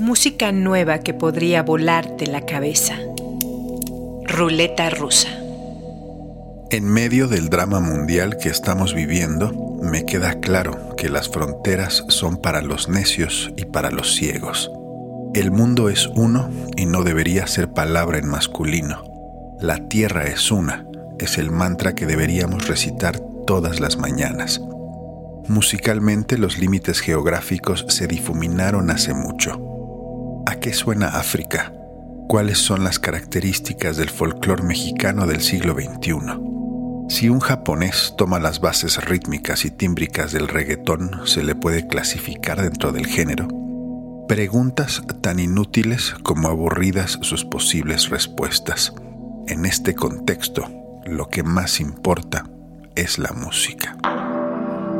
[0.00, 2.96] Música nueva que podría volarte la cabeza.
[4.24, 5.28] Ruleta rusa.
[6.70, 9.52] En medio del drama mundial que estamos viviendo,
[9.82, 14.72] me queda claro que las fronteras son para los necios y para los ciegos.
[15.34, 16.48] El mundo es uno
[16.78, 19.04] y no debería ser palabra en masculino.
[19.60, 20.86] La tierra es una,
[21.18, 24.62] es el mantra que deberíamos recitar todas las mañanas.
[25.46, 29.69] Musicalmente los límites geográficos se difuminaron hace mucho.
[30.60, 31.72] ¿A qué suena África?
[32.28, 36.12] ¿Cuáles son las características del folclore mexicano del siglo XXI?
[37.08, 42.60] Si un japonés toma las bases rítmicas y tímbricas del reggaetón, ¿se le puede clasificar
[42.60, 43.48] dentro del género?
[44.28, 48.92] Preguntas tan inútiles como aburridas sus posibles respuestas.
[49.46, 50.68] En este contexto,
[51.06, 52.50] lo que más importa
[52.96, 53.96] es la música.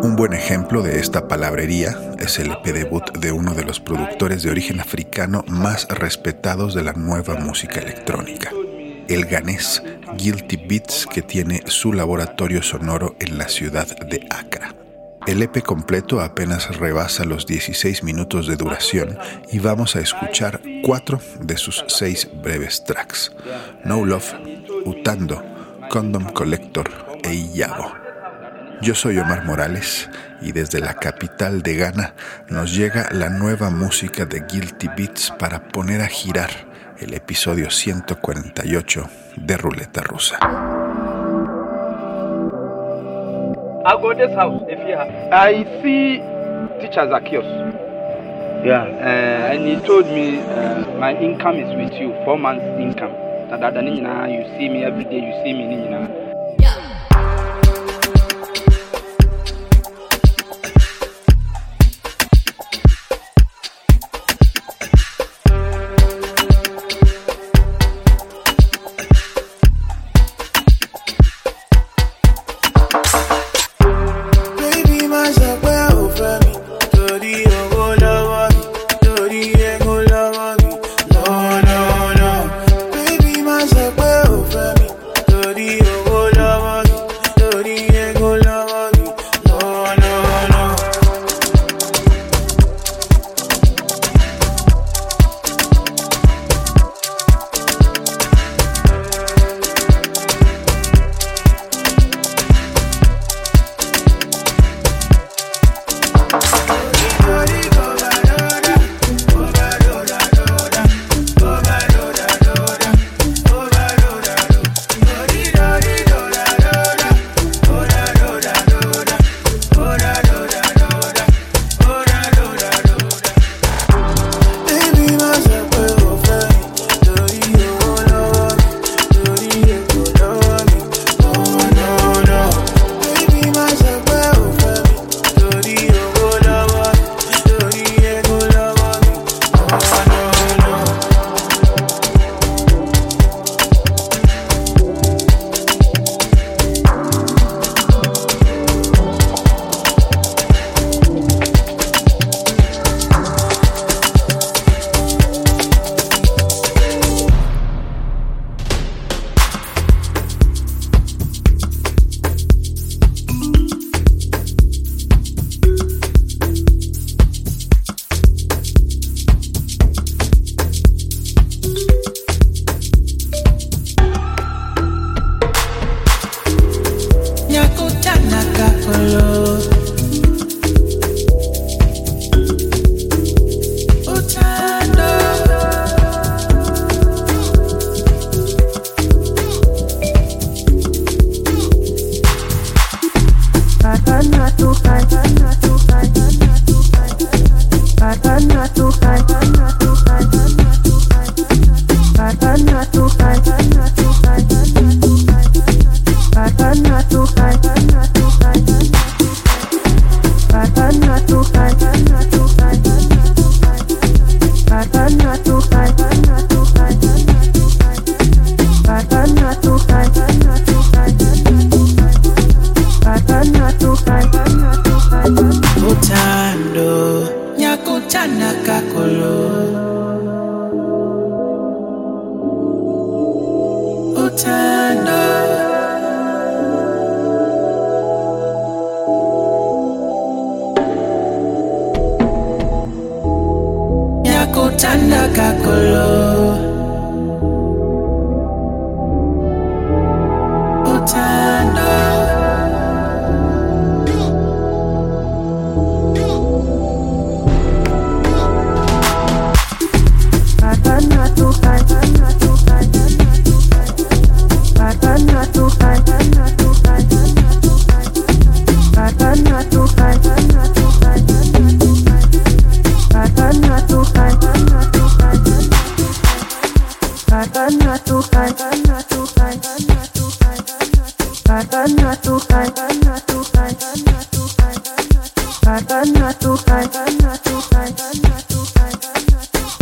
[0.02, 4.42] Un buen ejemplo de esta palabrería es el EP debut de uno de los productores
[4.42, 8.50] de origen africano más respetados de la nueva música electrónica,
[9.08, 9.82] el ganés
[10.16, 14.74] Guilty Beats, que tiene su laboratorio sonoro en la ciudad de Accra.
[15.26, 19.18] El EP completo apenas rebasa los 16 minutos de duración
[19.52, 23.32] y vamos a escuchar cuatro de sus seis breves tracks:
[23.84, 24.32] No Love,
[24.86, 25.42] Utando,
[25.90, 26.90] Condom Collector
[27.22, 28.09] e Iyabo.
[28.82, 30.08] Yo soy Omar Morales
[30.40, 32.14] y desde la capital de Ghana
[32.48, 36.48] nos llega la nueva música de Guilty Beats para poner a girar
[36.98, 39.04] el episodio 148
[39.36, 40.38] de Ruleta Rusa.
[43.84, 45.10] I'll go this house if you have.
[45.30, 46.22] I see
[46.80, 47.44] teacher Zacchaeus.
[48.64, 53.12] Yeah, uh, and he told me uh, my income is with you, four months income.
[53.50, 56.19] That you see me every day, you see me.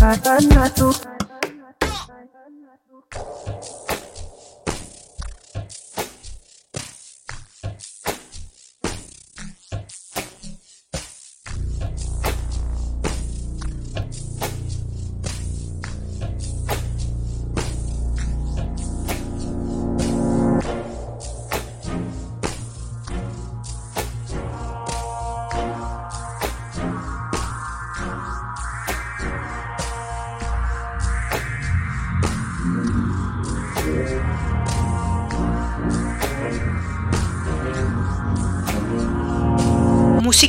[0.08, 1.17] Música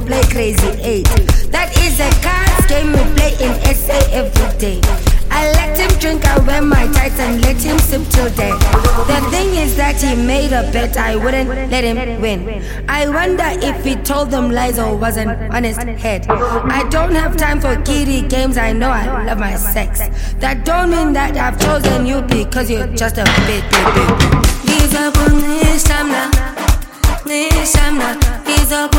[0.00, 1.08] play crazy eight.
[1.50, 4.80] That is a card game we play in SA every day.
[5.30, 8.50] I let him drink, I wear my tights and let him sip till day.
[9.10, 12.64] The thing is that he made a bet, I wouldn't let him win.
[12.88, 16.26] I wonder if he told them lies or was an honest head.
[16.28, 20.00] I don't have time for kiddie games, I know I love my sex.
[20.38, 23.24] That don't mean that I've chosen you because you're just a.
[23.46, 24.48] Bit, bit.
[24.66, 26.58] Give up on this time
[27.28, 28.37] this time
[28.72, 28.94] up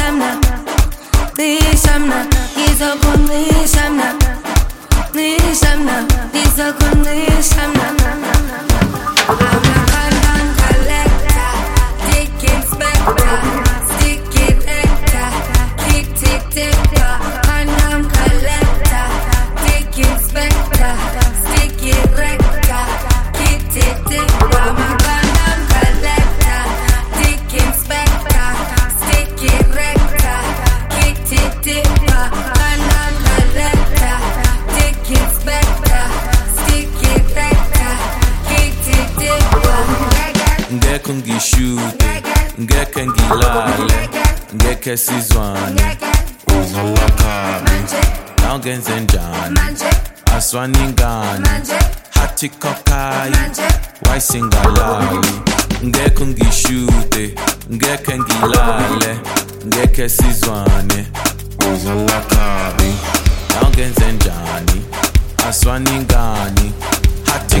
[0.00, 0.42] I'm not.
[1.34, 2.34] This, I'm not.
[2.54, 2.80] He's
[7.56, 8.02] I'm not.
[8.02, 8.36] I'm not.
[8.36, 8.80] I'm not.
[14.22, 15.30] A collector,
[16.20, 16.89] tick, tick.
[41.40, 42.22] shute
[42.60, 44.08] ngeke ngilale
[44.54, 45.96] ngeke sizwane.
[46.46, 47.70] Uzolakhabi
[48.42, 49.60] nawungenze njani?
[50.36, 51.48] Aswaningani
[52.10, 53.32] hathi kokhayi
[54.08, 55.28] wayisingalali
[55.84, 57.34] ngeke ngishute
[57.72, 59.18] ngeke ngilale
[59.66, 61.06] ngeke sizwane.
[61.74, 62.94] Uzolakhabi
[63.54, 64.84] nawungenze njani?
[65.48, 66.72] Aswaningani
[67.32, 67.60] hathi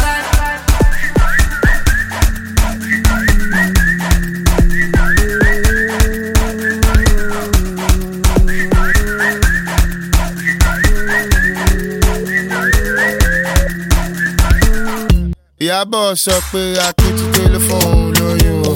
[15.63, 18.73] ìyábọ̀ sọ pé akitide ló fún òun lóyún o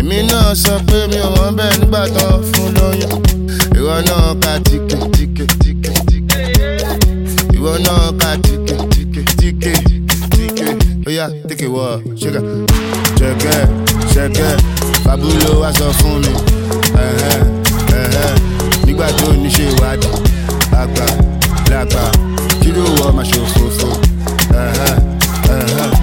[0.00, 3.14] èmi náà sọ pé mi ò wọ́n bẹ́ẹ̀ nígbà tán fún lóyún
[3.78, 6.40] ìwọ náà ka tìkè tìkè tìkè tìkè
[7.56, 9.72] ìwọ náà ka tìkè tìkè tìkè
[10.34, 10.66] tìkè
[11.08, 11.84] oya tìkè wọ
[12.20, 12.40] ṣẹkẹ
[13.18, 13.54] ṣẹkẹ
[14.14, 14.48] ṣẹkẹ
[15.04, 16.32] fabulo wá sọ fún mi
[17.04, 17.32] ẹhẹ
[18.00, 18.26] ẹhẹ
[18.86, 20.10] nígbà tó ní ṣe ìwádìí
[20.72, 21.06] lágbà
[21.70, 22.02] lágbà
[22.60, 23.88] kí ló wọ ọmọ ṣòfófó.
[24.62, 24.94] ẹ̀hẹ́,
[25.56, 25.99] ẹ̀hẹ́.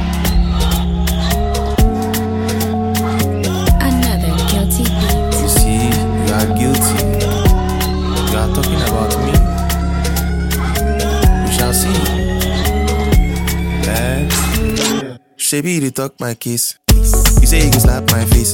[15.58, 16.78] Shebi, they talk my case.
[16.94, 18.54] You say you go slap my face.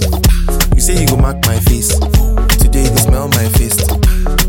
[0.74, 1.91] You say you go mark my face.
[2.63, 3.75] Today you smell my face.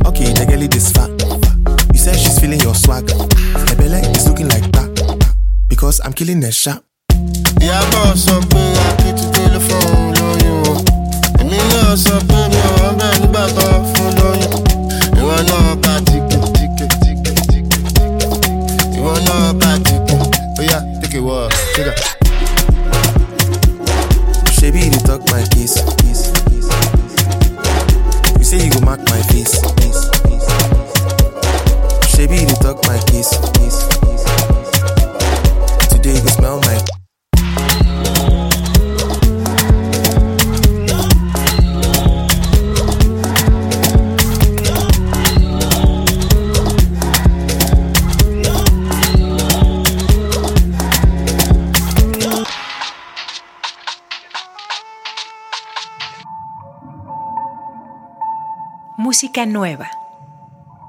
[0.06, 1.11] Okay, the girl is fat.
[1.92, 3.11] You said she's feeling your swag.
[3.11, 4.94] Her belly is looking like that.
[5.68, 6.84] Because I'm killing her sharp.
[7.58, 10.78] Yeah, boss, something I get to telephone, know you.
[11.42, 13.82] And you know something, you're on the back of,
[14.14, 14.62] know you.
[15.18, 16.54] You are not particular.
[18.94, 20.30] You are not particular.
[20.54, 21.50] Oh yeah, take it, what?
[21.75, 22.13] Take it.
[25.34, 25.76] My case.
[28.38, 29.58] You say you go mark my face.
[29.74, 30.46] face, face.
[32.14, 34.13] Shebi, you talk my case.
[59.14, 59.88] Música nueva.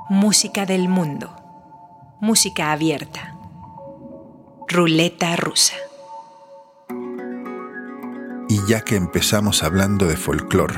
[0.10, 1.30] Música del mundo.
[2.20, 3.36] Música abierta.
[4.68, 5.76] Ruleta rusa.
[8.50, 10.74] Y ya que empezamos hablando de folclore,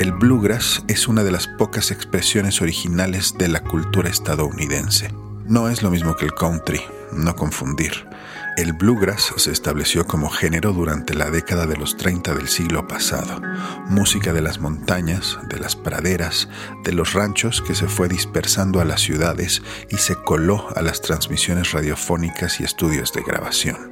[0.00, 5.12] el bluegrass es una de las pocas expresiones originales de la cultura estadounidense.
[5.44, 6.80] No es lo mismo que el country,
[7.12, 8.08] no confundir.
[8.56, 13.42] El bluegrass se estableció como género durante la década de los 30 del siglo pasado.
[13.86, 16.48] Música de las montañas, de las praderas,
[16.82, 21.02] de los ranchos que se fue dispersando a las ciudades y se coló a las
[21.02, 23.90] transmisiones radiofónicas y estudios de grabación.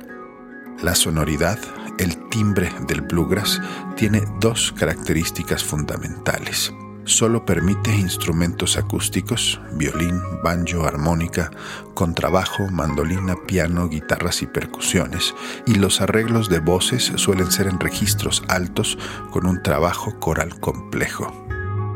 [0.82, 1.58] La sonoridad,
[1.98, 3.60] el timbre del bluegrass,
[3.96, 6.72] tiene dos características fundamentales.
[7.04, 11.50] Solo permite instrumentos acústicos, violín, banjo, armónica,
[11.92, 15.34] contrabajo, mandolina, piano, guitarras y percusiones,
[15.66, 18.98] y los arreglos de voces suelen ser en registros altos
[19.30, 21.43] con un trabajo coral complejo.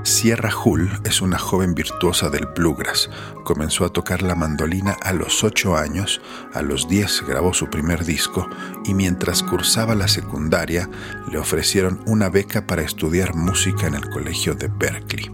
[0.08, 3.10] Sierra Hull es una joven virtuosa del bluegrass.
[3.44, 6.22] Comenzó a tocar la mandolina a los 8 años,
[6.54, 8.48] a los 10 grabó su primer disco
[8.86, 10.88] y mientras cursaba la secundaria
[11.30, 15.30] le ofrecieron una beca para estudiar música en el colegio de Berkeley.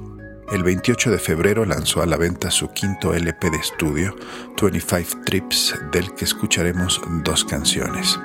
[0.53, 4.17] El 28 de febrero lanzó a la venta su quinto LP de estudio,
[4.61, 8.19] 25 Trips, del que escucharemos dos canciones,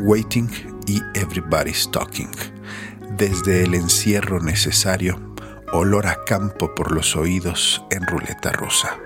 [0.00, 0.50] Waiting
[0.86, 2.30] y Everybody's Talking.
[3.16, 5.31] Desde el encierro necesario,
[5.72, 9.01] olor a campo por los oídos en ruleta rusa.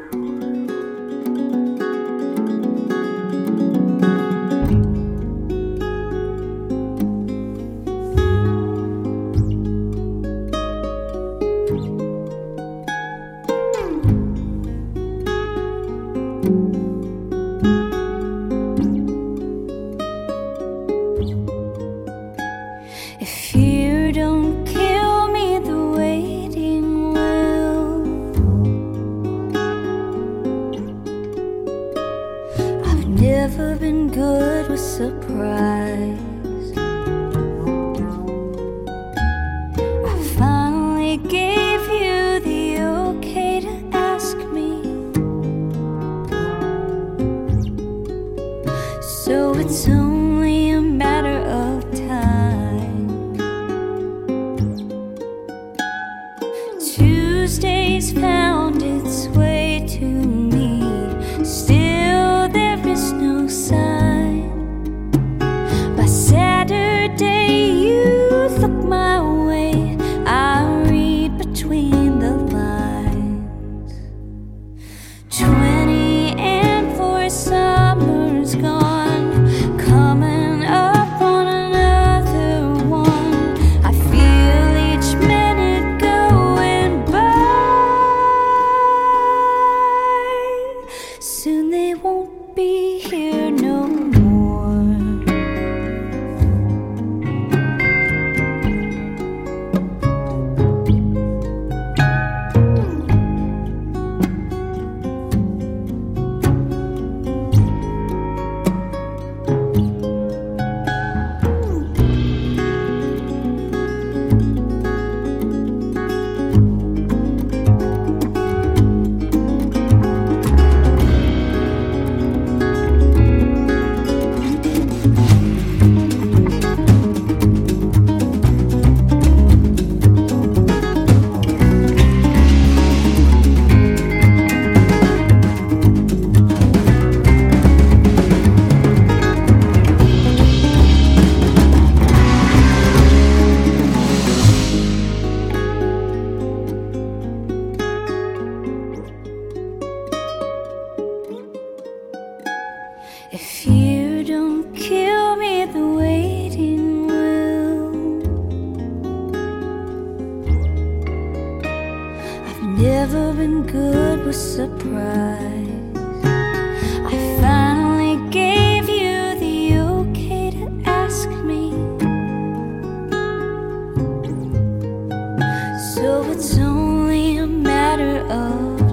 [175.97, 178.86] So it's only a matter of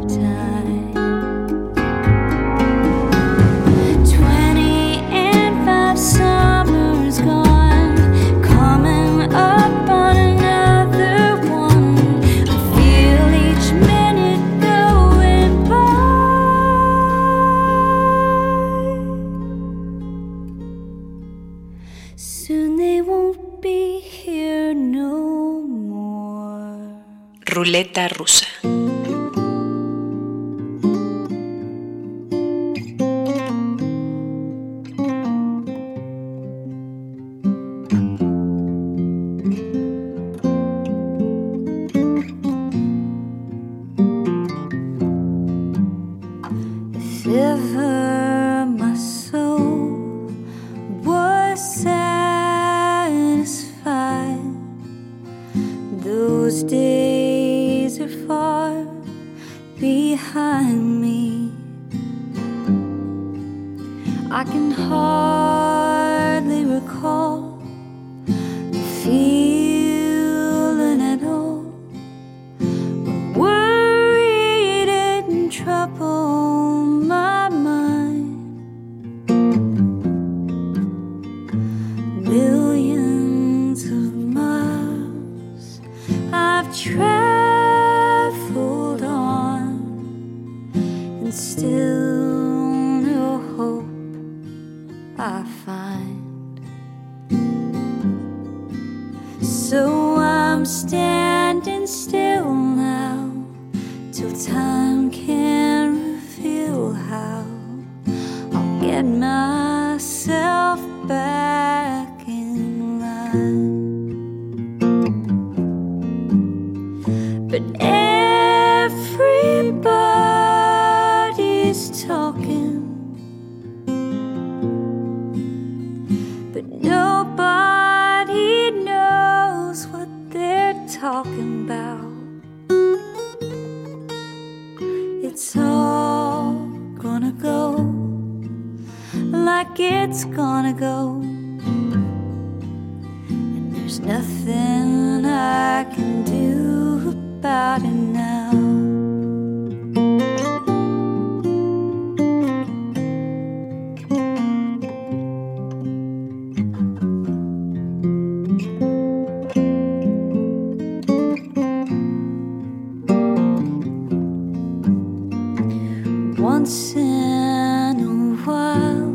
[166.43, 169.08] Once in a while,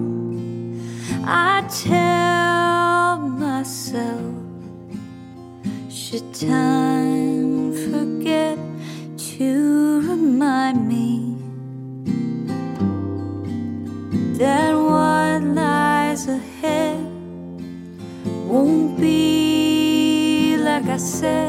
[1.26, 4.32] I tell myself,
[5.90, 8.58] should time forget
[9.36, 11.36] to remind me
[14.38, 17.04] that what lies ahead
[18.48, 21.47] won't be like I said.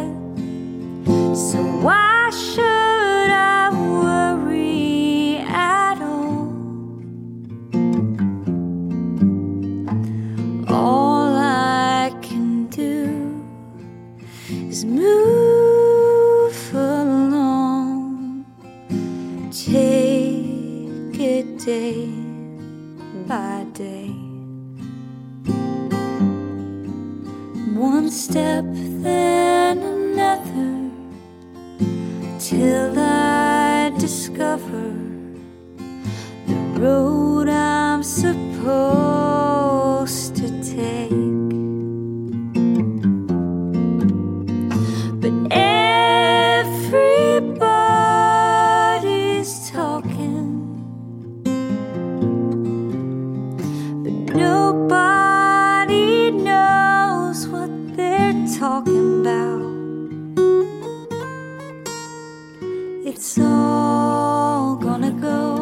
[63.12, 65.56] It's all gonna go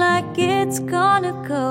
[0.00, 1.69] like it's gonna go.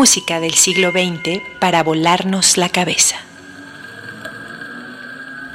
[0.00, 3.16] Música del siglo XX para volarnos la cabeza.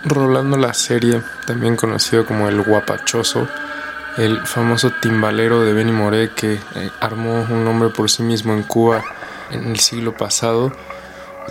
[0.04, 3.48] Rolando la serie, también conocido como el guapachoso,
[4.18, 8.62] el famoso timbalero de Benny Moré que eh, armó un nombre por sí mismo en
[8.62, 9.04] Cuba
[9.50, 10.72] en el siglo pasado,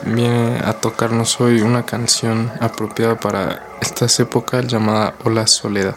[0.04, 5.96] viene a tocarnos hoy una canción apropiada para estas épocas llamada Hola Soledad.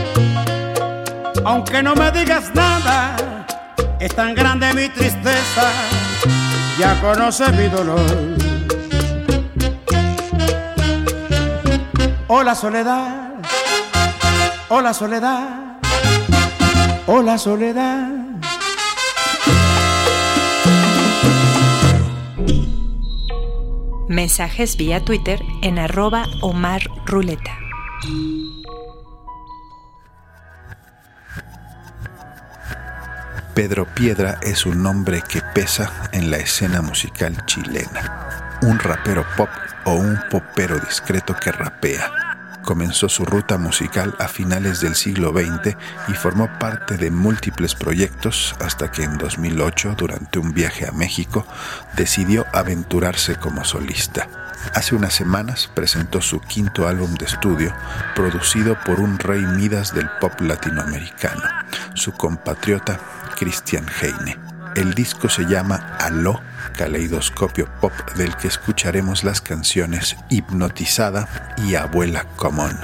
[1.45, 3.45] aunque no me digas nada,
[3.99, 5.71] es tan grande mi tristeza,
[6.79, 8.01] ya conoces mi dolor.
[12.27, 13.33] Hola soledad,
[14.69, 15.79] hola soledad,
[17.07, 18.07] hola soledad.
[24.07, 27.57] Mensajes vía Twitter en arroba Omar Ruleta.
[33.53, 38.59] Pedro Piedra es un nombre que pesa en la escena musical chilena.
[38.61, 39.49] Un rapero pop
[39.83, 42.59] o un popero discreto que rapea.
[42.63, 45.75] Comenzó su ruta musical a finales del siglo XX
[46.07, 51.45] y formó parte de múltiples proyectos hasta que en 2008, durante un viaje a México,
[51.97, 54.29] decidió aventurarse como solista.
[54.75, 57.73] Hace unas semanas presentó su quinto álbum de estudio,
[58.15, 61.43] producido por un rey Midas del pop latinoamericano,
[61.95, 62.99] su compatriota
[63.41, 64.37] Christian Heine.
[64.75, 66.39] El disco se llama Aló,
[66.77, 72.77] caleidoscopio pop del que escucharemos las canciones Hipnotizada y Abuela Común,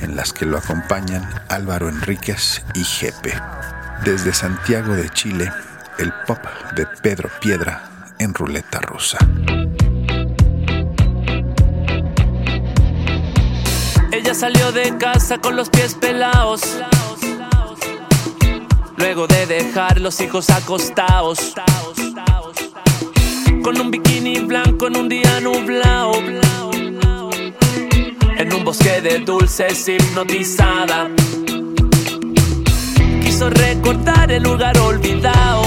[0.00, 3.34] en las que lo acompañan Álvaro Enríquez y Jepe.
[4.02, 5.52] Desde Santiago de Chile,
[5.98, 6.42] el pop
[6.74, 7.82] de Pedro Piedra
[8.18, 9.18] en ruleta rusa.
[14.10, 16.62] Ella salió de casa con los pies pelados
[18.98, 21.54] luego de dejar los hijos acostados.
[23.62, 26.12] Con un bikini blanco en un día nublado.
[28.36, 31.08] En un bosque de dulces hipnotizada.
[33.22, 35.62] Quiso recordar el lugar olvidado.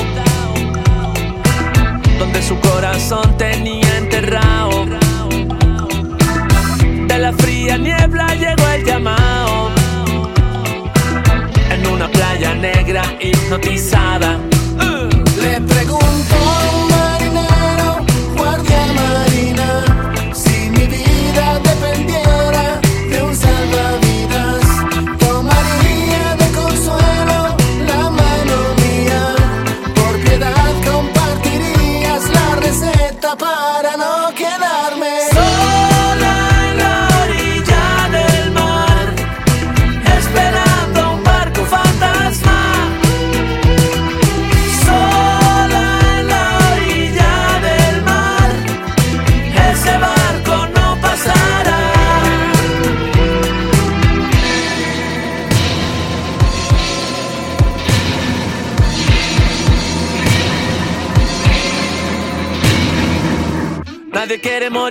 [2.19, 4.85] Donde su corazón tenía enterrado.
[7.07, 9.70] De la fría niebla llegó el llamado
[12.01, 14.60] una playa negra hipnotizada.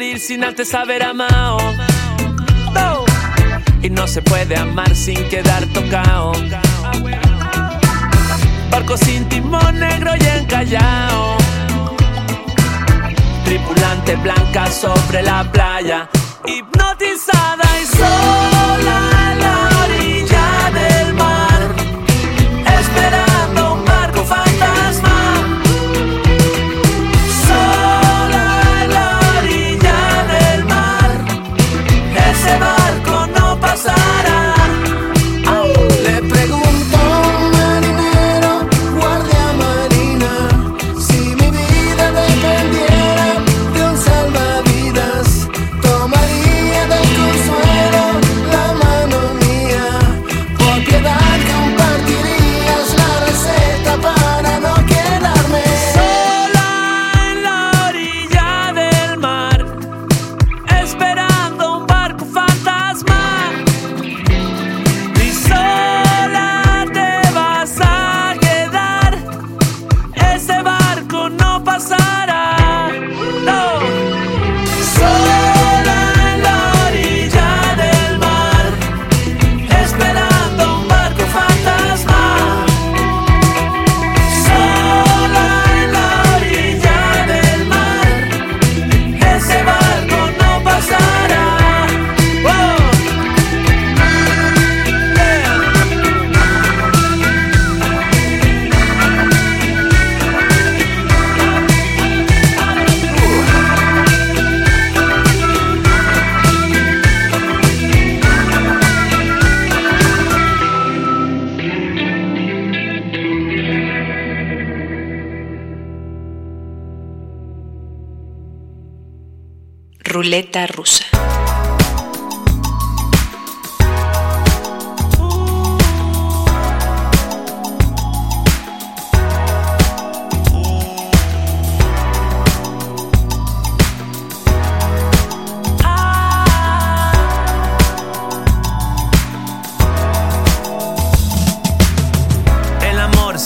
[0.00, 1.58] Sin antes haber amado.
[3.82, 6.32] Y no se puede amar sin quedar tocado.
[8.70, 11.36] Barco sin timón negro y encallado.
[13.44, 16.08] Tripulante blanca sobre la playa.
[16.46, 16.79] Hipnotizada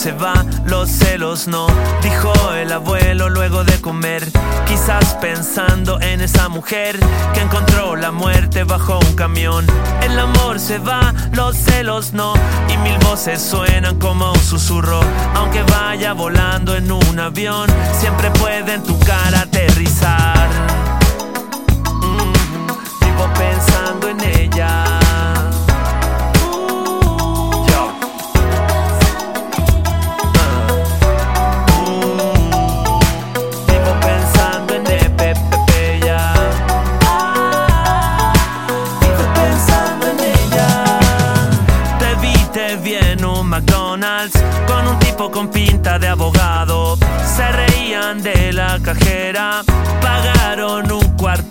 [0.05, 1.65] se va, los celos no,
[2.03, 4.23] dijo el abuelo luego de comer.
[4.67, 6.99] Quizás pensando en esa mujer
[7.33, 9.65] que encontró la muerte bajo un camión.
[10.03, 12.35] El amor se va, los celos no,
[12.71, 14.99] y mil voces suenan como un susurro.
[15.33, 17.67] Aunque vaya volando en un avión,
[17.99, 20.34] siempre puede en tu cara aterrizar.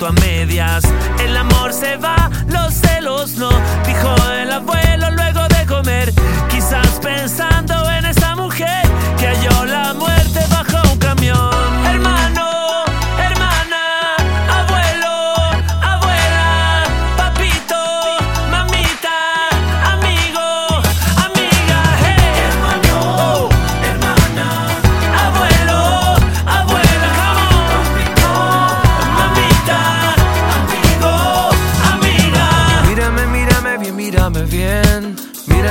[0.03, 0.83] A medias.
[1.21, 2.31] El amor se va,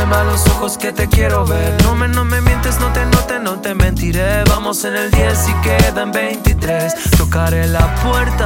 [0.03, 1.81] Mírame a los ojos que te quiero ver.
[1.81, 4.43] No me, no me mientes, no te, no te, no te mentiré.
[4.49, 7.11] Vamos en el 10 y quedan 23.
[7.17, 8.43] Tocaré la puerta.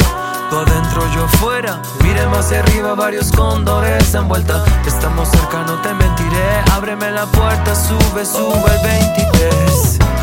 [0.52, 1.82] Tú adentro, yo fuera.
[2.04, 4.64] Míreme hacia arriba, varios cóndores en vuelta.
[4.86, 6.62] Estamos cerca, no te mentiré.
[6.74, 10.17] Ábreme la puerta, sube, sube el 23.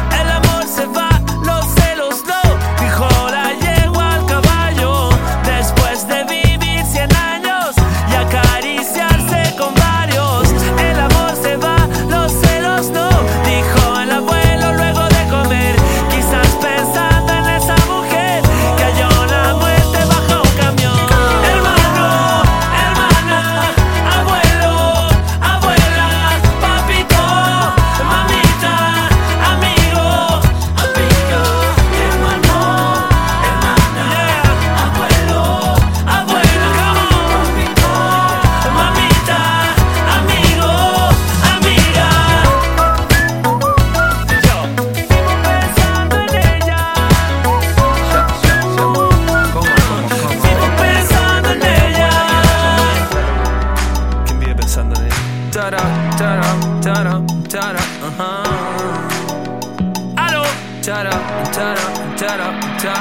[61.44, 62.94] Facha.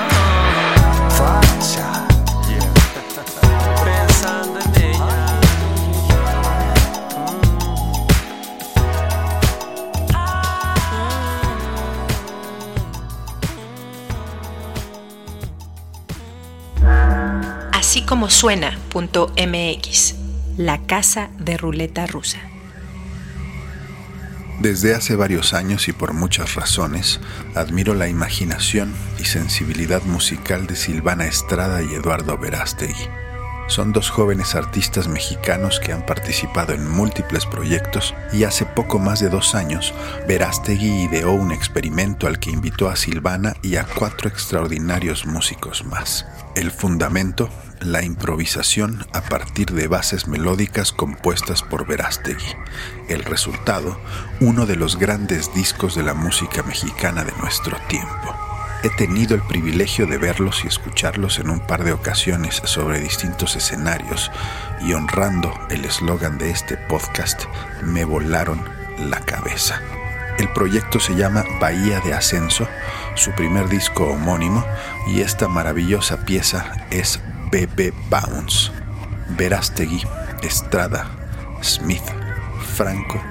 [1.10, 2.08] Facha.
[3.84, 5.00] Pensando en ella.
[17.72, 20.16] Así como suena.mx,
[20.58, 22.53] la casa de ruleta rusa.
[24.64, 27.20] Desde hace varios años y por muchas razones,
[27.54, 33.10] admiro la imaginación y sensibilidad musical de Silvana Estrada y Eduardo Verástegui.
[33.68, 39.20] Son dos jóvenes artistas mexicanos que han participado en múltiples proyectos y hace poco más
[39.20, 39.94] de dos años,
[40.30, 46.26] Verástegui ideó un experimento al que invitó a Silvana y a cuatro extraordinarios músicos más.
[46.56, 47.50] El fundamento,
[47.84, 52.56] la improvisación a partir de bases melódicas compuestas por Verástegui.
[53.10, 54.00] El resultado,
[54.40, 58.36] uno de los grandes discos de la música mexicana de nuestro tiempo.
[58.84, 63.56] He tenido el privilegio de verlos y escucharlos en un par de ocasiones sobre distintos
[63.56, 64.30] escenarios
[64.82, 67.44] y honrando el eslogan de este podcast,
[67.82, 68.62] me volaron
[69.00, 69.82] la cabeza.
[70.38, 72.68] El proyecto se llama Bahía de Ascenso,
[73.16, 74.66] su primer disco homónimo,
[75.08, 77.22] y esta maravillosa pieza es
[77.54, 78.72] Bebe Bounce.
[79.38, 80.02] Verástegui,
[80.42, 81.06] Estrada,
[81.62, 82.02] Smith,
[82.76, 83.22] Franco,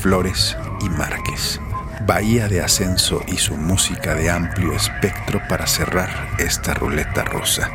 [0.00, 1.60] Flores y Márquez.
[2.06, 6.08] Bahía de Ascenso y su música de amplio espectro para cerrar
[6.38, 7.70] esta ruleta rosa.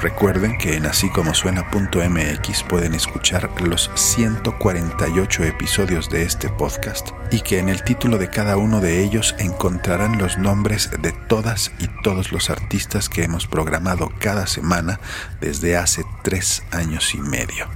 [0.00, 7.40] Recuerden que en así como suena.mx pueden escuchar los 148 episodios de este podcast y
[7.40, 11.88] que en el título de cada uno de ellos encontrarán los nombres de todas y
[12.04, 15.00] todos los artistas que hemos programado cada semana
[15.40, 17.66] desde hace tres años y medio.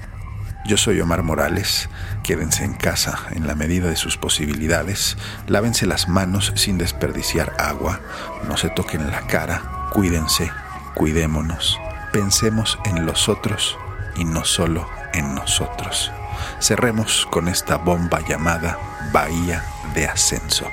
[0.64, 1.88] Yo soy Omar Morales,
[2.22, 5.16] quédense en casa en la medida de sus posibilidades,
[5.48, 7.98] lávense las manos sin desperdiciar agua,
[8.46, 10.52] no se toquen la cara, cuídense,
[10.94, 11.80] cuidémonos,
[12.12, 13.78] pensemos en los otros
[14.16, 16.12] y no solo en nosotros.
[16.60, 18.78] Cerremos con esta bomba llamada
[19.12, 20.66] Bahía de Ascenso.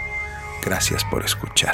[0.63, 1.73] Gracias por escuchar.